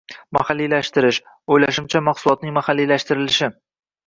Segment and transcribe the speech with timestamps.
[0.35, 1.19] Mahalliylashtirish,
[1.57, 3.53] oʻylashimcha, mahsulotning mahalliylashtirilishi.